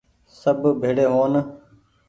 [0.39, 1.33] سب ڀيڙي هون۔